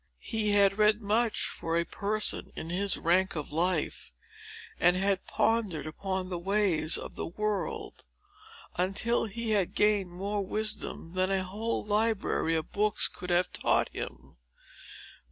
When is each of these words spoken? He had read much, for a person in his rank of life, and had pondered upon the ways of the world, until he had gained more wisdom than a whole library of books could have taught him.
He 0.23 0.53
had 0.53 0.79
read 0.79 0.99
much, 0.99 1.41
for 1.45 1.77
a 1.77 1.85
person 1.85 2.51
in 2.55 2.71
his 2.71 2.97
rank 2.97 3.35
of 3.35 3.51
life, 3.51 4.13
and 4.79 4.95
had 4.95 5.27
pondered 5.27 5.85
upon 5.85 6.29
the 6.29 6.39
ways 6.39 6.97
of 6.97 7.13
the 7.13 7.27
world, 7.27 8.03
until 8.77 9.25
he 9.25 9.51
had 9.51 9.75
gained 9.75 10.09
more 10.09 10.43
wisdom 10.43 11.13
than 11.13 11.29
a 11.29 11.43
whole 11.43 11.85
library 11.85 12.55
of 12.55 12.71
books 12.73 13.07
could 13.07 13.29
have 13.29 13.53
taught 13.53 13.89
him. 13.89 14.37